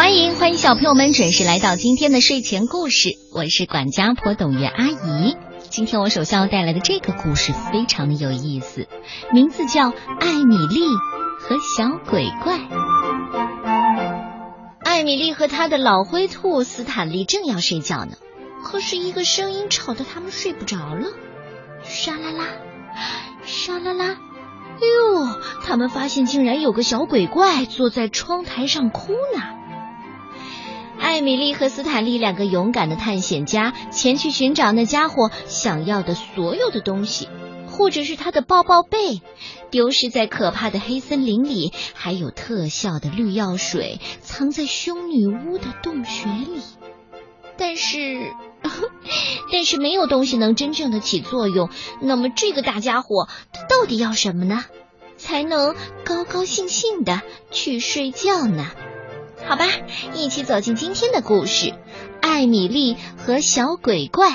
[0.00, 5.36] 欢迎欢迎小朋友们准时来到今天的睡前故事，我是管家婆董月阿姨。
[5.68, 8.88] 今天我首先要带来的这个故事非常的有意思，
[9.30, 10.80] 名字叫《艾米丽
[11.38, 12.56] 和小鬼怪》。
[14.82, 18.16] 艾米丽和她的老灰兔斯坦利正要睡觉呢，
[18.64, 21.08] 可是一个声音吵得他们睡不着了，
[21.82, 22.46] 沙啦啦，
[23.44, 24.16] 沙啦啦。
[24.80, 25.28] 哟，
[25.62, 29.59] 他们发现竟然有个小鬼怪坐在窗台上哭呢。
[31.10, 37.28] 艾米丽和斯坦利两个勇敢的探险家前去寻找那家伙想要的所有的东西，
[37.66, 39.20] 或者是他的抱抱被，
[39.72, 46.62] 丢失在可怕的黑森林里，还有特效的绿药水藏在凶女巫的洞穴里。
[47.56, 48.32] 但是，
[49.50, 51.70] 但是没有东西能真正的起作用。
[52.00, 54.64] 那么这个大家伙他到底要什么呢？
[55.16, 55.74] 才能
[56.04, 58.68] 高高兴兴的去睡觉呢？
[59.50, 59.64] 好吧，
[60.14, 61.66] 一起走进今天的故事
[62.20, 64.28] 《艾米丽和小鬼怪》。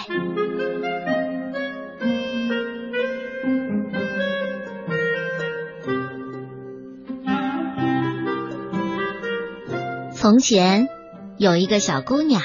[10.13, 10.89] 从前
[11.37, 12.41] 有一个小姑娘，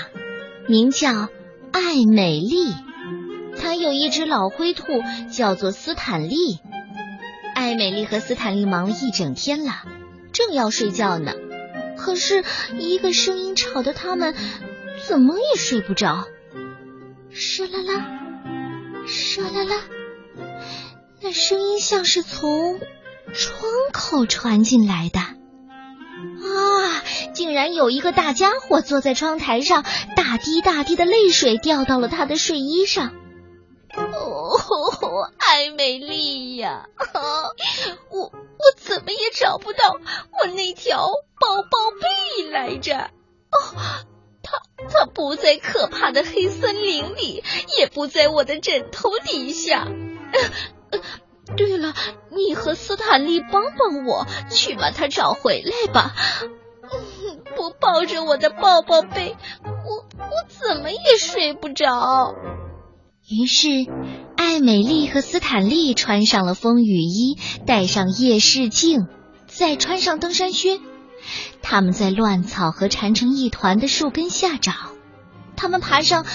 [0.69, 1.27] 名叫
[1.73, 2.73] 艾美丽，
[3.61, 4.85] 她有一只老灰兔，
[5.33, 6.61] 叫做斯坦利。
[7.57, 9.73] 艾美丽和斯坦利忙了一整天了，
[10.31, 11.33] 正要睡觉呢。
[12.01, 12.45] 可是，
[12.79, 14.35] 一个声音吵得他们
[15.07, 16.27] 怎么也睡不着。
[17.31, 18.05] 沙啦啦，
[19.07, 19.83] 沙啦啦，
[21.21, 22.81] 那声音像是从
[23.33, 23.63] 窗
[23.93, 25.21] 口传进来的。
[25.21, 25.37] 啊！
[27.33, 29.85] 竟然有一个大家伙坐在窗台上，
[30.17, 33.13] 大滴大滴的泪水掉到了他的睡衣上。
[33.95, 36.89] 哦，艾美丽呀，
[38.11, 41.09] 我 我怎么也找不到我那条
[41.41, 42.97] 抱抱被来着。
[42.99, 43.75] 哦，
[44.43, 47.43] 它它不在可怕的黑森林里，
[47.79, 49.89] 也不在我的枕头底下。
[51.57, 51.95] 对了，
[52.31, 56.15] 你和斯坦利帮帮我，去把它找回来吧。
[57.57, 62.35] 不抱着我的抱抱被，我我怎么也睡不着。
[63.29, 63.69] 于是，
[64.51, 69.07] 艾美丽和斯坦利穿上了风雨衣，戴上夜视镜，
[69.47, 70.81] 再穿上登山靴。
[71.63, 74.73] 他们在乱草和缠成一团的树根下找，
[75.57, 76.27] 他们爬上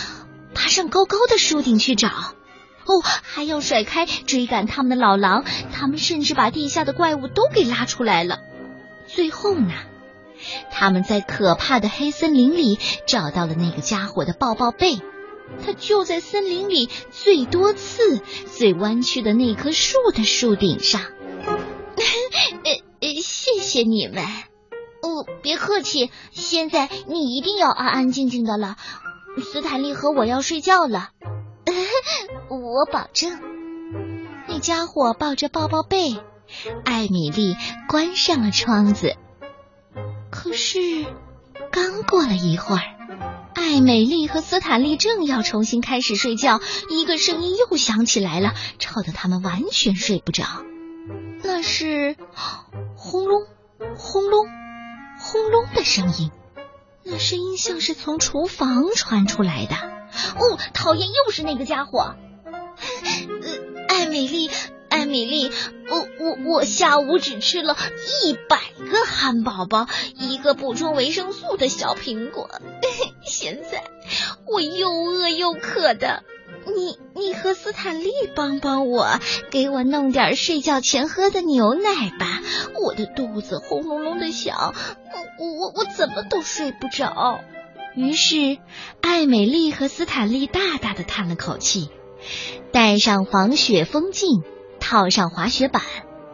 [0.53, 2.07] 爬上高高的树顶去找。
[2.07, 5.43] 哦，还要甩开追赶他们的老狼。
[5.73, 8.39] 他们甚至把地下的怪物都给拉出来了。
[9.13, 9.73] 最后呢，
[10.71, 15.01] 他们在可怕的黑森林里找到了那个家伙的抱抱被。
[15.65, 21.01] 它就在森林里最多刺、最弯曲的那棵树的树顶上。
[21.45, 24.23] 呃呃，谢谢你们。
[25.01, 26.11] 哦，别客气。
[26.31, 28.75] 现在你一定要安安静静的了。
[29.43, 31.09] 斯坦利和我要睡觉了。
[32.49, 33.39] 我保证。
[34.47, 36.17] 那家伙抱着抱抱被，
[36.83, 37.55] 艾米丽
[37.87, 39.15] 关上了窗子。
[40.31, 41.05] 可是，
[41.71, 42.94] 刚过了一会儿。
[43.65, 46.61] 艾美丽和斯坦利正要重新开始睡觉，
[46.91, 50.45] 一个声音又响起来了，吵得他们完全睡不着。
[51.41, 52.15] 那是
[52.95, 53.41] 轰隆、
[53.97, 54.45] 轰隆、
[55.19, 56.29] 轰隆的声音，
[57.03, 59.75] 那声音像是从厨房传出来的。
[59.75, 62.13] 哦，讨厌，又是那个家伙！
[63.89, 64.51] 艾美丽。
[64.87, 65.51] 艾米丽，
[65.89, 67.75] 我我我下午只吃了
[68.23, 72.49] 一百个汉堡包，一个补充维生素的小苹果，
[73.37, 73.83] 现在
[74.45, 76.23] 我又饿又渴的。
[76.65, 79.19] 你你和斯坦利帮帮我，
[79.51, 82.41] 给我弄点睡觉前喝的牛奶吧，
[82.81, 84.73] 我的肚子轰隆隆的响，
[85.37, 87.41] 我我我怎么都睡不着。
[87.93, 88.57] 于是，
[89.01, 91.89] 艾美丽和斯坦利大大的叹了口气，
[92.71, 94.43] 戴上防雪风镜。
[94.79, 95.81] 套上滑雪板，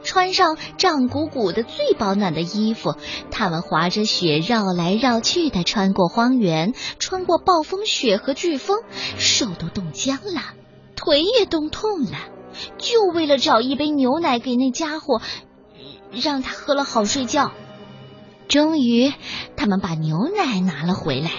[0.03, 2.95] 穿上胀鼓鼓的最保暖的衣服，
[3.29, 8.79] 他们滑着雪绕来绕去的穿过荒原，穿过暴风雪和飓风，
[9.17, 10.41] 手都冻僵了，
[10.95, 12.17] 腿也冻痛了，
[12.77, 15.21] 就为了找一杯牛奶给那家伙，
[16.11, 17.51] 让他喝了好睡觉。
[18.47, 19.13] 终于，
[19.55, 21.31] 他们把牛奶拿了回来。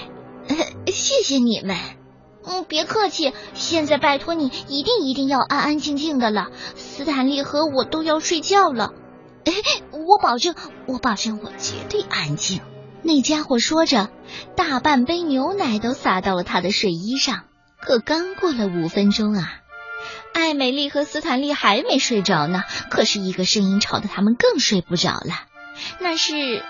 [0.87, 2.02] 谢谢你们。
[2.45, 3.33] 嗯，别客气。
[3.55, 6.51] 现在拜托你，一定一定要安安静静的了。
[6.77, 8.93] 斯坦利和我都要睡觉了。
[9.45, 9.53] 哎，
[9.91, 10.55] 我保证，
[10.87, 12.61] 我保证，我绝对安静。
[13.03, 14.11] 那家伙说着，
[14.57, 17.45] 大半杯牛奶都洒到了他的睡衣上。
[17.81, 19.49] 可刚过了五分钟啊，
[20.35, 22.63] 艾美丽和斯坦利还没睡着呢。
[22.91, 25.49] 可是一个声音吵得他们更睡不着了。
[25.99, 26.33] 那是，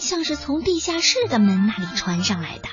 [0.00, 2.68] 像是从地下室的门那里传上来的。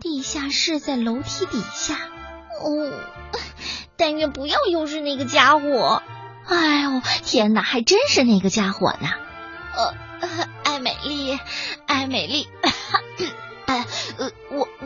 [0.00, 1.96] 地下室在楼梯底下。
[2.62, 2.92] 哦，
[3.96, 6.02] 但愿不要又是那个家伙。
[6.46, 9.08] 哎呦，天哪，还真是那个家伙呢。
[9.74, 9.94] 呃，
[10.64, 11.38] 艾美丽，
[11.86, 12.48] 艾美丽。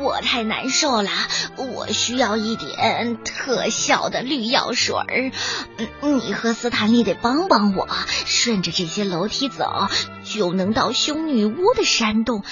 [0.07, 1.11] 我太难受了，
[1.57, 5.33] 我需要一点特效的绿药水儿。
[6.01, 7.89] 你和斯坦利得帮帮我，
[8.25, 9.89] 顺着这些楼梯走，
[10.23, 12.45] 就能到凶女巫的山洞。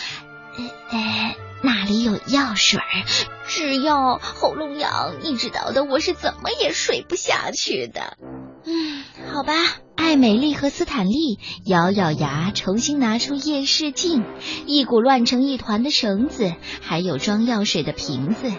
[0.91, 3.05] 哎，那里有药水儿，
[3.47, 8.17] 只要喉咙痒，你知道的，我是怎么也睡不下去的。
[8.65, 9.55] 嗯，好吧。
[9.97, 14.25] 艾美丽和斯坦利咬咬牙，重新拿出夜视镜，
[14.67, 16.53] 一股乱成一团的绳子，
[16.83, 18.53] 还有装药水的瓶子。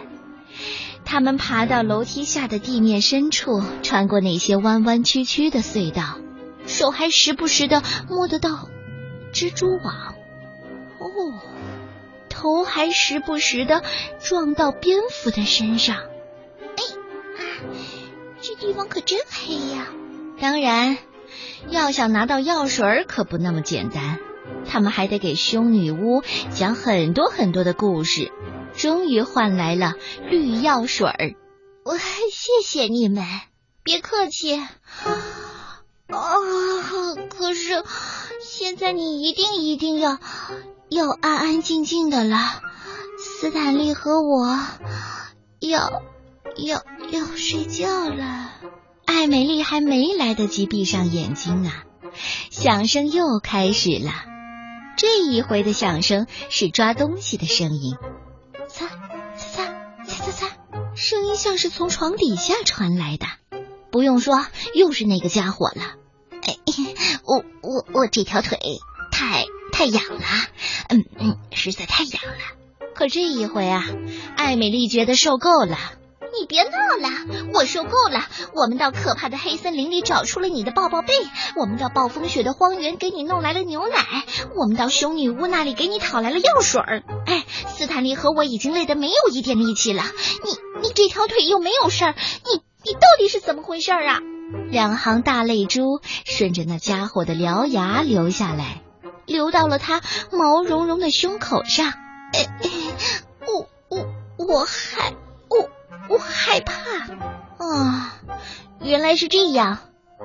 [1.03, 6.17] 他们爬到楼梯下的地面深处，穿过那些弯弯曲曲的隧道，
[6.65, 8.69] 手还时不时的摸得到
[9.33, 10.15] 蜘蛛网。
[10.99, 11.07] 哦，
[12.29, 13.83] 头还时不时的
[14.19, 15.97] 撞到蝙蝠的身上。
[15.97, 16.83] 哎，
[17.37, 17.41] 啊
[18.41, 19.87] 这地方可真黑呀！
[20.39, 20.97] 当然。
[21.69, 24.19] 要想拿到药水可不那么简单，
[24.67, 26.23] 他们还得给凶女巫
[26.53, 28.31] 讲很多很多的故事，
[28.75, 29.93] 终于换来了
[30.29, 31.35] 绿药水儿。
[31.83, 33.23] 我谢谢你们，
[33.83, 34.55] 别客气。
[34.55, 34.67] 啊，
[37.29, 37.83] 可是
[38.41, 40.19] 现在你一定一定要
[40.89, 42.37] 要安安静静的了，
[43.17, 44.59] 斯坦利和我
[45.59, 46.03] 要
[46.57, 48.51] 要要睡觉了。
[49.15, 51.85] 艾美丽还没来得及闭上眼睛啊，
[52.51, 54.11] 响声又开始了。
[54.97, 57.95] 这一回的响声是抓东西的声音，
[58.67, 58.87] 擦
[59.37, 59.65] 擦擦
[60.05, 60.57] 擦擦擦，
[60.97, 63.25] 声音像是从床底下传来的。
[63.89, 65.93] 不用说，又是那个家伙了。
[66.41, 66.57] 哎，
[67.23, 68.59] 我我我这条腿
[69.13, 70.21] 太太痒了，
[70.89, 72.89] 嗯嗯，实在太痒了。
[72.93, 73.85] 可这一回啊，
[74.35, 75.77] 艾美丽觉得受够了。
[76.39, 77.09] 你别闹了，
[77.53, 78.25] 我受够了。
[78.53, 81.13] 我们到可怕的黑森林里找出了你的抱抱被，
[81.55, 87.03] 我们到暴风雪的荒原给你弄来了牛奶，我们到熊女巫那里给你讨来了药水儿。
[87.25, 90.03] 哎，斯坦利和我已经累得没有一点力气了。
[90.43, 90.51] 你
[90.81, 92.15] 你这条腿又没有事儿，
[92.45, 94.19] 你你到底是怎么回事啊？
[94.69, 98.81] 两行大泪珠顺着那家伙的獠牙流下来，
[99.25, 101.93] 流到了他毛茸茸的胸口上。
[102.33, 102.47] 哎，
[103.47, 104.05] 我我
[104.37, 105.13] 我还。
[106.09, 106.73] 我害怕
[107.57, 108.19] 啊！
[108.81, 109.79] 原来是这样。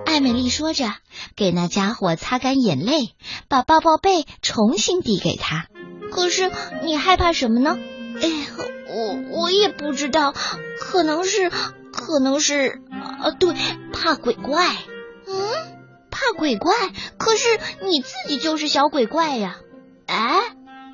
[0.06, 0.94] 艾美丽说着，
[1.36, 3.14] 给那家伙擦干眼泪，
[3.48, 5.66] 把抱抱被重新递给他。
[6.12, 6.50] 可是
[6.82, 7.78] 你害怕什么呢？
[8.20, 8.28] 哎，
[8.88, 10.32] 我我也不知道，
[10.80, 11.50] 可能是，
[11.92, 12.80] 可能是，
[13.20, 13.54] 啊，对，
[13.92, 14.68] 怕鬼怪。
[15.26, 15.34] 嗯，
[16.10, 16.74] 怕鬼怪？
[17.18, 17.48] 可是
[17.82, 19.58] 你自己就是小鬼怪呀！
[20.06, 20.38] 哎，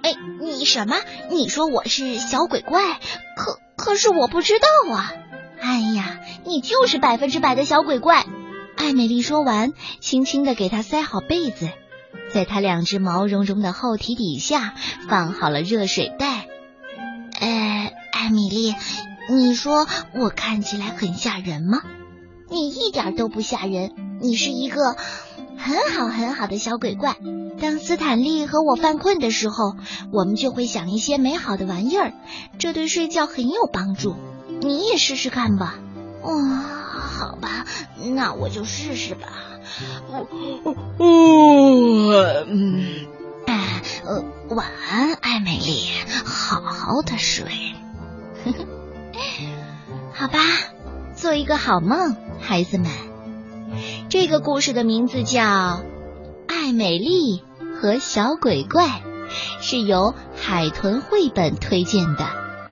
[0.02, 0.96] 哎，你什么？
[1.30, 3.00] 你说我是小鬼怪？
[3.36, 3.58] 可。
[3.76, 5.12] 可是我不知道啊！
[5.60, 8.24] 哎呀，你就是百分之百的小鬼怪！
[8.76, 11.68] 艾美丽说完，轻轻的给他塞好被子，
[12.32, 14.74] 在他两只毛茸茸的后蹄底下
[15.08, 16.46] 放好了热水袋。
[17.40, 18.74] 呃，艾米丽，
[19.30, 21.82] 你说我看起来很吓人吗？
[22.48, 24.96] 你一点都不吓人，你是一个
[25.58, 27.16] 很好很好的小鬼怪。
[27.60, 29.74] 当斯坦利和我犯困的时候，
[30.12, 32.12] 我们就会想一些美好的玩意儿，
[32.58, 34.14] 这对睡觉很有帮助。
[34.60, 35.74] 你也试试看吧。
[36.22, 37.66] 哦，好吧，
[38.14, 39.28] 那我就试试吧。
[40.10, 40.26] 哦
[40.64, 40.74] 哦
[42.46, 43.06] 嗯，
[43.46, 43.82] 哎，
[44.48, 45.90] 晚安，艾美丽，
[46.24, 47.44] 好好的睡。
[50.12, 50.38] 好吧，
[51.14, 52.90] 做一个好梦，孩子们。
[54.18, 55.42] 这个故事的名字叫
[56.48, 57.38] 《爱美丽》。
[57.76, 59.02] 和小鬼怪
[59.60, 62.45] 是由海豚绘本推荐的。